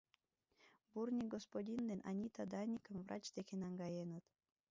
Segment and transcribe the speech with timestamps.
[0.91, 4.25] —Бурни господин ден Анита Даникым врач деке наҥгаеныт.